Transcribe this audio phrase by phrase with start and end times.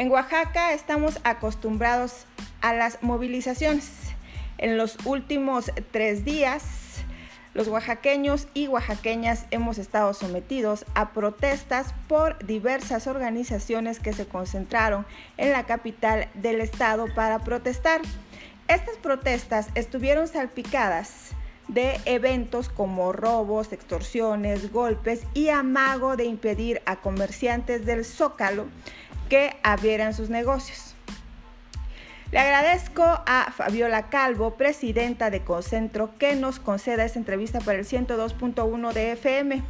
[0.00, 2.24] En Oaxaca estamos acostumbrados
[2.62, 3.90] a las movilizaciones.
[4.56, 7.02] En los últimos tres días,
[7.52, 15.04] los oaxaqueños y oaxaqueñas hemos estado sometidos a protestas por diversas organizaciones que se concentraron
[15.36, 18.00] en la capital del estado para protestar.
[18.68, 21.32] Estas protestas estuvieron salpicadas
[21.68, 28.64] de eventos como robos, extorsiones, golpes y amago de impedir a comerciantes del Zócalo
[29.30, 30.94] que abrieran sus negocios.
[32.32, 37.86] Le agradezco a Fabiola Calvo, presidenta de Concentro, que nos conceda esta entrevista para el
[37.86, 39.62] 102.1 de FM.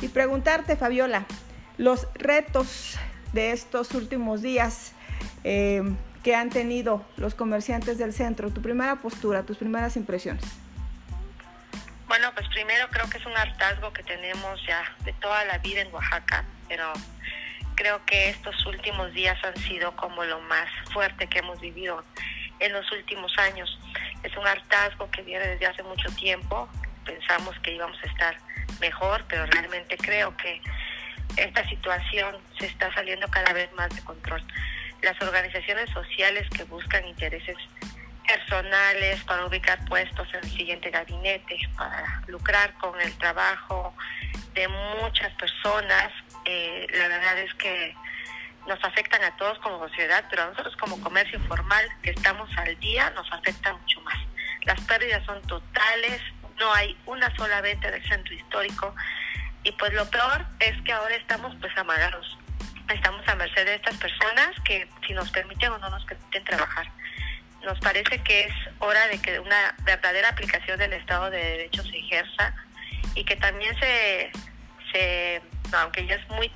[0.00, 1.26] Y preguntarte, Fabiola,
[1.76, 2.98] los retos
[3.32, 4.92] de estos últimos días
[5.44, 5.82] eh,
[6.22, 10.44] que han tenido los comerciantes del centro, tu primera postura, tus primeras impresiones.
[12.06, 15.82] Bueno, pues primero creo que es un hartazgo que tenemos ya de toda la vida
[15.82, 16.90] en Oaxaca, pero
[17.78, 22.02] creo que estos últimos días han sido como lo más fuerte que hemos vivido
[22.58, 23.78] en los últimos años.
[24.24, 26.68] Es un hartazgo que viene desde hace mucho tiempo.
[27.04, 28.36] Pensamos que íbamos a estar
[28.80, 30.60] mejor, pero realmente creo que
[31.36, 34.42] esta situación se está saliendo cada vez más de control.
[35.02, 37.56] Las organizaciones sociales que buscan intereses
[38.26, 43.94] personales para ubicar puestos en el siguiente gabinete, para lucrar con el trabajo
[44.54, 46.10] de muchas personas
[46.92, 47.94] la verdad es que
[48.66, 52.78] nos afectan a todos como sociedad, pero a nosotros como comercio informal que estamos al
[52.80, 54.18] día nos afecta mucho más.
[54.64, 56.20] Las pérdidas son totales,
[56.58, 58.94] no hay una sola venta del centro histórico
[59.64, 62.38] y pues lo peor es que ahora estamos pues amagados.
[62.88, 66.90] Estamos a merced de estas personas que si nos permiten o no nos permiten trabajar.
[67.62, 71.98] Nos parece que es hora de que una verdadera aplicación del Estado de Derecho se
[71.98, 72.54] ejerza
[73.14, 74.30] y que también se,
[74.92, 75.42] se
[75.72, 76.50] aunque ya es muy,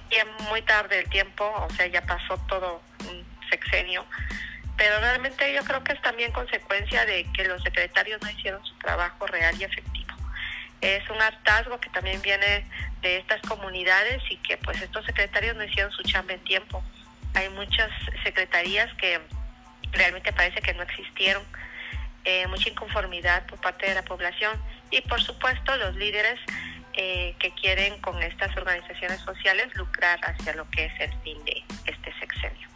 [0.49, 4.07] muy tarde el tiempo, o sea, ya pasó todo un sexenio,
[4.77, 8.75] pero realmente yo creo que es también consecuencia de que los secretarios no hicieron su
[8.79, 10.13] trabajo real y efectivo.
[10.81, 12.67] Es un hartazgo que también viene
[13.03, 16.83] de estas comunidades y que pues estos secretarios no hicieron su chamba en tiempo.
[17.35, 17.91] Hay muchas
[18.25, 19.21] secretarías que
[19.93, 21.43] realmente parece que no existieron,
[22.25, 24.61] eh, mucha inconformidad por parte de la población
[24.91, 26.39] y por supuesto los líderes
[26.95, 31.63] eh, que quieren con estas organizaciones sociales lucrar hacia lo que es el fin de
[31.87, 32.69] este sexenio.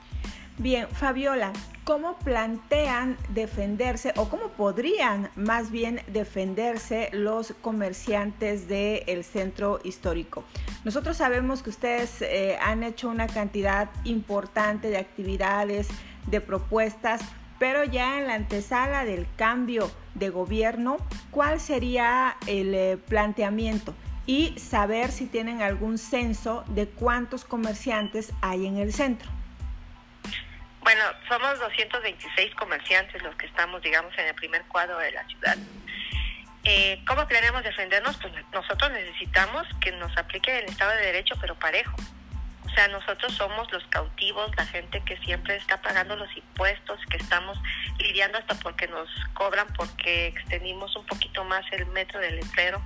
[0.58, 1.52] Bien, Fabiola,
[1.84, 10.44] ¿cómo plantean defenderse o cómo podrían más bien defenderse los comerciantes del centro histórico?
[10.82, 15.88] Nosotros sabemos que ustedes eh, han hecho una cantidad importante de actividades,
[16.26, 17.20] de propuestas,
[17.58, 20.98] pero ya en la antesala del cambio de gobierno,
[21.30, 23.94] ¿cuál sería el eh, planteamiento?
[24.26, 29.30] y saber si tienen algún censo de cuántos comerciantes hay en el centro.
[30.80, 35.56] Bueno, somos 226 comerciantes los que estamos, digamos, en el primer cuadro de la ciudad.
[36.64, 38.16] Eh, ¿Cómo planeamos defendernos?
[38.18, 41.96] Pues nosotros necesitamos que nos aplique el Estado de Derecho, pero parejo.
[42.76, 47.16] O sea, nosotros somos los cautivos, la gente que siempre está pagando los impuestos, que
[47.16, 47.58] estamos
[47.98, 52.82] lidiando hasta porque nos cobran porque extendimos un poquito más el metro del letrero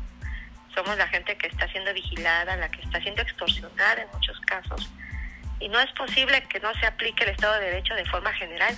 [0.74, 4.88] somos la gente que está siendo vigilada, la que está siendo extorsionada en muchos casos.
[5.58, 8.76] Y no es posible que no se aplique el Estado de Derecho de forma general.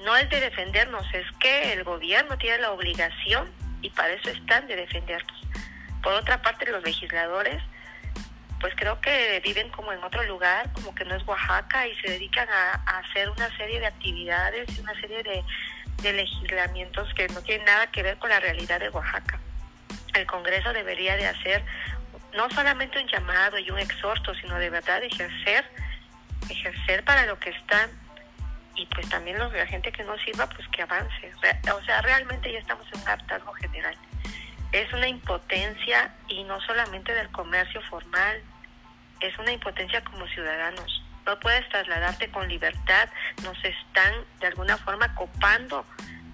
[0.00, 4.66] No es de defendernos, es que el gobierno tiene la obligación, y para eso están,
[4.66, 5.46] de defendernos.
[6.02, 7.62] Por otra parte, los legisladores,
[8.64, 12.12] pues creo que viven como en otro lugar, como que no es Oaxaca, y se
[12.12, 15.44] dedican a, hacer una serie de actividades, una serie de,
[16.00, 19.38] de legislamientos que no tienen nada que ver con la realidad de Oaxaca
[20.14, 21.62] el Congreso debería de hacer
[22.34, 25.64] no solamente un llamado y un exhorto, sino de verdad ejercer,
[26.48, 27.90] ejercer para lo que están
[28.76, 31.32] y pues también los, la gente que no sirva, pues que avance.
[31.70, 33.94] O sea, realmente ya estamos en un hartazgo general.
[34.72, 38.42] Es una impotencia y no solamente del comercio formal,
[39.26, 41.02] es una impotencia como ciudadanos.
[41.26, 43.08] No puedes trasladarte con libertad,
[43.42, 45.86] nos están de alguna forma copando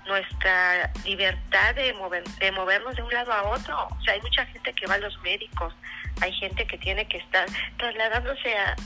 [0.07, 3.89] nuestra libertad de, mover, de movernos de un lado a otro.
[3.89, 5.75] O sea, hay mucha gente que va a los médicos,
[6.21, 7.47] hay gente que tiene que estar
[7.79, 8.77] trasladándose a,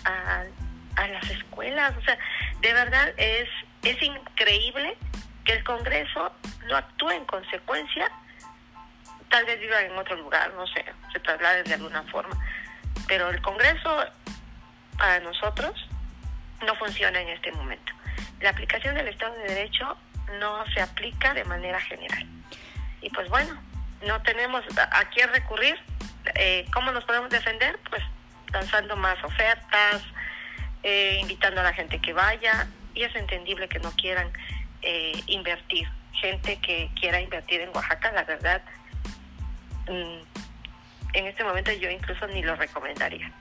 [0.97, 1.97] a, las escuelas.
[1.97, 2.19] O sea,
[2.61, 3.49] de verdad es,
[3.83, 4.97] es increíble
[5.45, 6.33] que el Congreso
[6.69, 8.11] no actúe en consecuencia.
[9.31, 12.37] Tal vez viva en otro lugar, no sé, se trasladen de alguna forma.
[13.07, 14.05] Pero el Congreso,
[14.97, 15.89] para nosotros,
[16.65, 17.93] no funciona en este momento.
[18.41, 19.97] La aplicación del Estado de Derecho
[20.39, 22.27] no se aplica de manera general.
[23.01, 23.61] Y pues bueno,
[24.07, 25.77] no tenemos a quién recurrir.
[26.37, 27.79] Eh, ¿Cómo nos podemos defender?
[27.91, 28.03] Pues
[28.53, 30.03] lanzando más ofertas,
[30.83, 34.31] eh, invitando a la gente que vaya, y es entendible que no quieran
[34.83, 35.89] eh, invertir.
[36.13, 38.63] Gente que quiera invertir en Oaxaca, la verdad,
[39.89, 40.34] mm,
[41.15, 43.33] en este momento yo incluso ni lo recomendaría.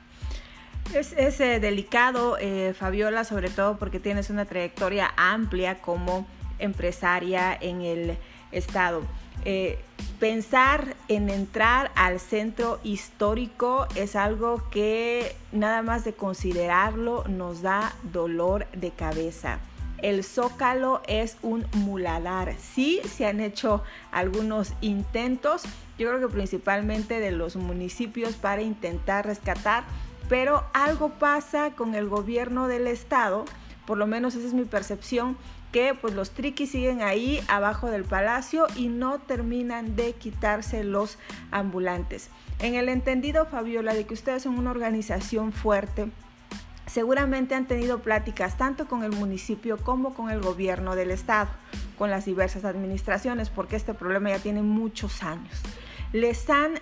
[0.93, 2.37] Es, es eh, delicado,
[2.77, 6.27] Fabiola, sobre todo porque tienes una trayectoria amplia como
[6.59, 8.17] empresaria en el
[8.51, 9.03] Estado.
[9.45, 9.77] Eh,
[10.19, 17.93] pensar en entrar al centro histórico es algo que nada más de considerarlo nos da
[18.03, 19.59] dolor de cabeza.
[20.03, 22.53] El zócalo es un muladar.
[22.59, 25.63] Sí, se han hecho algunos intentos,
[25.97, 29.85] yo creo que principalmente de los municipios para intentar rescatar,
[30.27, 33.45] pero algo pasa con el gobierno del estado,
[33.87, 35.37] por lo menos esa es mi percepción,
[35.71, 41.17] que pues los triquis siguen ahí abajo del palacio y no terminan de quitarse los
[41.49, 42.29] ambulantes.
[42.59, 46.11] En el entendido, Fabiola, de que ustedes son una organización fuerte,
[46.93, 51.49] seguramente han tenido pláticas tanto con el municipio como con el gobierno del estado,
[51.97, 55.59] con las diversas administraciones, porque este problema ya tiene muchos años.
[56.11, 56.75] Les han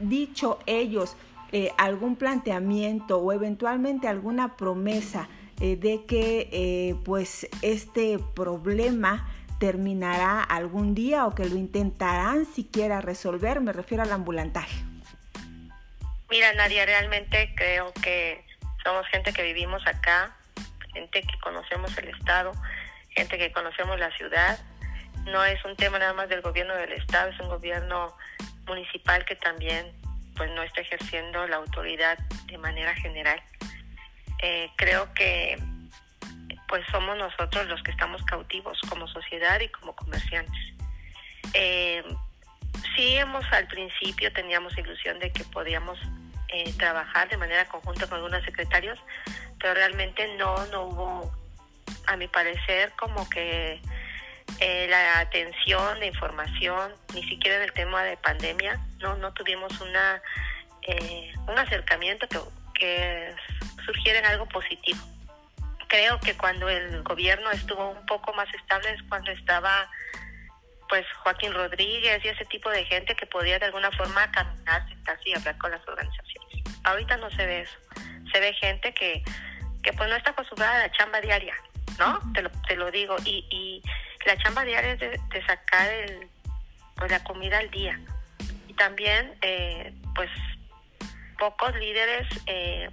[0.00, 1.16] dicho ellos
[1.52, 5.28] eh, algún planteamiento o eventualmente alguna promesa
[5.60, 9.28] eh, de que eh, pues este problema
[9.60, 14.82] terminará algún día o que lo intentarán siquiera resolver, me refiero al ambulantaje.
[16.30, 18.47] Mira, Nadia, realmente creo que
[18.84, 20.36] somos gente que vivimos acá,
[20.92, 22.52] gente que conocemos el Estado,
[23.10, 24.58] gente que conocemos la ciudad.
[25.24, 28.16] No es un tema nada más del gobierno del Estado, es un gobierno
[28.66, 29.92] municipal que también
[30.36, 33.42] pues no está ejerciendo la autoridad de manera general.
[34.40, 35.58] Eh, creo que
[36.68, 40.74] pues somos nosotros los que estamos cautivos como sociedad y como comerciantes.
[41.54, 42.04] Eh,
[42.94, 45.98] sí hemos al principio teníamos ilusión de que podíamos
[46.48, 48.98] eh, trabajar de manera conjunta con algunos secretarios,
[49.58, 51.32] pero realmente no, no hubo,
[52.06, 53.80] a mi parecer, como que
[54.60, 59.80] eh, la atención, la información, ni siquiera en el tema de pandemia, no, no tuvimos
[59.80, 60.22] una
[61.46, 62.38] un acercamiento que,
[62.78, 63.34] que
[63.84, 64.98] surgiera algo positivo.
[65.88, 69.90] Creo que cuando el gobierno estuvo un poco más estable es cuando estaba
[70.88, 74.86] pues Joaquín Rodríguez y ese tipo de gente que podía de alguna forma caminar,
[75.28, 76.64] y hablar con las organizaciones.
[76.84, 77.78] Ahorita no se ve eso.
[78.32, 79.22] Se ve gente que,
[79.82, 81.54] que pues no está acostumbrada a la chamba diaria,
[81.98, 82.20] ¿no?
[82.32, 83.16] Te lo, te lo digo.
[83.24, 83.82] Y, y
[84.28, 86.28] la chamba diaria es de, sacar el,
[86.96, 87.98] pues, la comida al día.
[88.66, 90.30] Y también, eh, pues,
[91.38, 92.90] pocos líderes eh,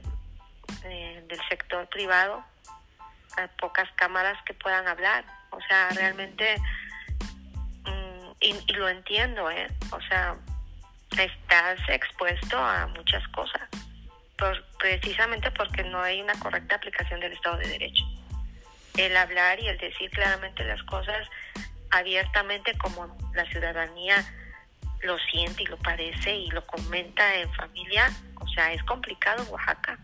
[0.85, 2.43] eh, del sector privado,
[3.59, 5.25] pocas cámaras que puedan hablar.
[5.49, 6.55] O sea, realmente,
[7.83, 9.67] mm, y, lo entiendo, ¿eh?
[9.91, 10.37] O sea,
[11.17, 13.61] estás expuesto a muchas cosas,
[14.79, 18.03] precisamente porque no hay una correcta aplicación del Estado de Derecho.
[18.97, 21.27] El hablar y el decir claramente las cosas
[21.91, 24.23] abiertamente como la ciudadanía
[25.01, 28.09] lo siente y lo parece y lo comenta en familia,
[28.39, 29.97] o sea, es complicado en Oaxaca.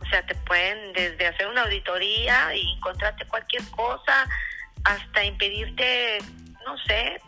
[0.00, 4.28] O sea, te pueden desde hacer una auditoría y encontrarte cualquier cosa
[4.84, 6.18] hasta impedirte,
[6.64, 7.20] no sé,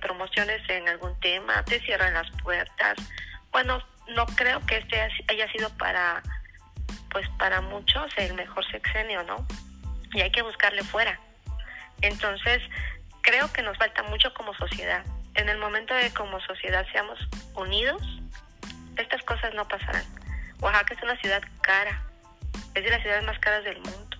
[0.00, 2.96] promociones en algún tema, te cierran las puertas.
[3.52, 6.22] Bueno, no creo que este haya sido para,
[7.10, 9.46] pues para muchos el mejor sexenio, ¿no?
[10.12, 11.18] Y hay que buscarle fuera.
[12.02, 12.62] Entonces,
[13.22, 15.04] creo que nos falta mucho como sociedad.
[15.34, 17.18] En el momento de que como sociedad seamos
[17.54, 18.02] unidos,
[18.96, 20.04] estas cosas no pasarán.
[20.60, 22.02] Oaxaca es una ciudad cara,
[22.74, 24.16] es de las ciudades más caras del mundo.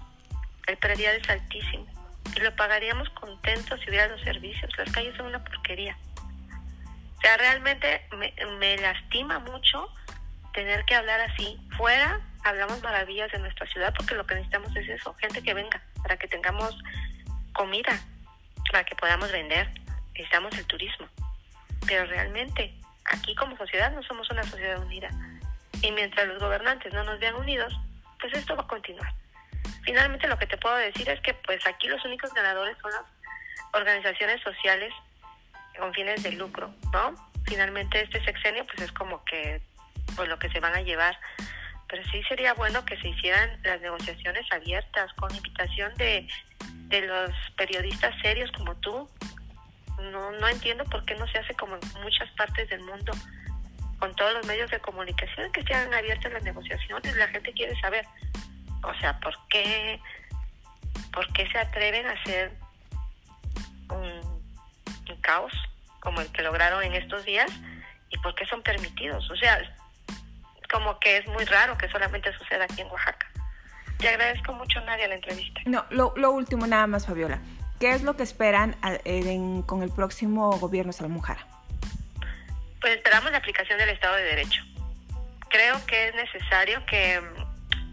[0.67, 2.00] El predial es altísimo
[2.37, 4.71] y lo pagaríamos contentos si hubiera los servicios.
[4.79, 5.97] Las calles son una porquería.
[7.17, 9.89] O sea, realmente me, me lastima mucho
[10.55, 11.61] tener que hablar así.
[11.77, 15.83] Fuera hablamos maravillas de nuestra ciudad porque lo que necesitamos es eso, gente que venga,
[16.03, 16.77] para que tengamos
[17.53, 18.01] comida,
[18.71, 19.71] para que podamos vender.
[20.15, 21.09] Necesitamos el turismo.
[21.87, 22.75] Pero realmente,
[23.07, 25.09] aquí como sociedad no somos una sociedad unida.
[25.81, 27.73] Y mientras los gobernantes no nos vean unidos,
[28.21, 29.15] pues esto va a continuar.
[29.85, 33.03] Finalmente lo que te puedo decir es que pues aquí los únicos ganadores son las
[33.73, 34.93] organizaciones sociales
[35.79, 37.15] con fines de lucro, ¿no?
[37.47, 39.61] Finalmente este sexenio pues es como que
[40.17, 41.19] pues lo que se van a llevar.
[41.89, 46.29] Pero sí sería bueno que se hicieran las negociaciones abiertas con invitación de,
[46.89, 49.09] de los periodistas serios como tú.
[50.13, 53.13] No, no entiendo por qué no se hace como en muchas partes del mundo
[54.01, 57.17] con todos los medios de comunicación que sean abiertas las negociaciones.
[57.17, 58.07] La gente quiere saber,
[58.83, 60.01] o sea, ¿por qué,
[61.13, 62.53] por qué se atreven a hacer
[63.91, 64.41] un,
[65.23, 65.53] caos
[66.01, 67.51] como el que lograron en estos días
[68.11, 69.29] y por qué son permitidos?
[69.31, 69.61] O sea,
[70.71, 73.27] como que es muy raro que solamente suceda aquí en Oaxaca.
[73.99, 75.61] Te agradezco mucho, Nadia, la entrevista.
[75.67, 77.41] No, lo, lo último nada más, Fabiola.
[77.81, 78.77] ¿Qué es lo que esperan
[79.67, 81.47] con el próximo gobierno Salomujara?
[82.79, 84.63] Pues esperamos la aplicación del Estado de Derecho.
[85.49, 87.21] Creo que es necesario que,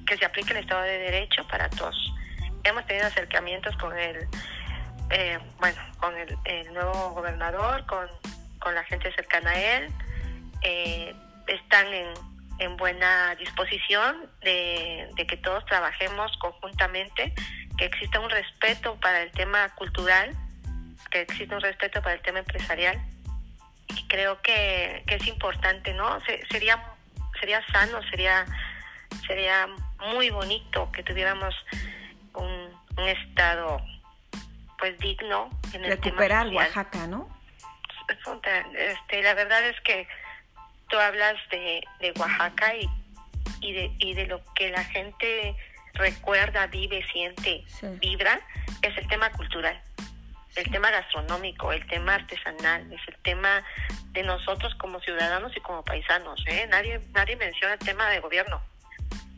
[0.07, 2.13] que se aplique el Estado de Derecho para todos.
[2.63, 4.27] Hemos tenido acercamientos con el,
[5.11, 8.07] eh, bueno, con el, nuevo gobernador, con,
[8.59, 9.89] con la gente cercana a él.
[10.63, 12.07] Eh, están en,
[12.59, 17.33] en buena disposición de, de, que todos trabajemos conjuntamente,
[17.77, 20.35] que exista un respeto para el tema cultural,
[21.11, 22.99] que exista un respeto para el tema empresarial.
[23.89, 26.19] Y creo que, que es importante, ¿no?
[26.21, 26.83] Se, sería,
[27.39, 28.45] sería sano, sería,
[29.25, 29.67] sería
[29.99, 31.55] muy bonito que tuviéramos
[32.33, 33.81] un, un estado
[34.77, 37.35] pues digno en el recuperar Oaxaca, ¿no?
[38.07, 40.07] Este, la verdad es que
[40.87, 42.89] tú hablas de, de Oaxaca y,
[43.61, 45.55] y, de, y de lo que la gente
[45.93, 47.65] recuerda, vive, siente,
[47.99, 48.39] vibra,
[48.81, 49.81] es el tema cultural,
[50.55, 53.63] el tema gastronómico, el tema artesanal, es el tema
[54.11, 56.41] de nosotros como ciudadanos y como paisanos.
[56.47, 56.67] ¿eh?
[56.69, 58.61] Nadie, nadie menciona el tema de gobierno.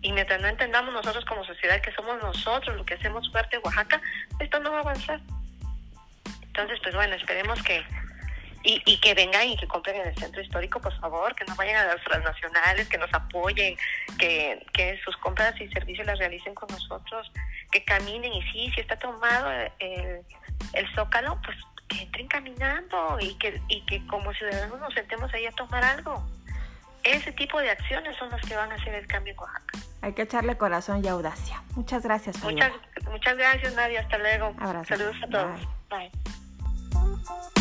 [0.02, 4.02] Y mientras no entendamos nosotros como sociedad que somos nosotros lo que hacemos fuerte Oaxaca,
[4.40, 5.20] esto no va a avanzar.
[6.48, 7.84] Entonces, pues bueno, esperemos que,
[8.64, 11.56] y, y que vengan y que compren en el centro histórico, por favor, que no
[11.56, 13.78] vayan a las transnacionales, que nos apoyen,
[14.18, 17.32] que, que sus compras y servicios las realicen con nosotros,
[17.72, 20.22] que caminen y sí, si está tomado el,
[20.74, 21.58] el zócalo, pues
[21.90, 26.26] que entren caminando y que, y que como ciudadanos nos sentemos ahí a tomar algo.
[27.04, 29.80] Ese tipo de acciones son las que van a hacer el cambio en Oaxaca.
[30.02, 31.62] Hay que echarle corazón y audacia.
[31.76, 32.42] Muchas gracias.
[32.44, 32.72] Muchas,
[33.10, 34.02] muchas gracias, Nadia.
[34.02, 34.54] Hasta luego.
[34.60, 34.96] Abrazo.
[34.96, 35.60] Saludos a todos.
[35.90, 36.12] Bye.
[36.90, 37.59] Bye.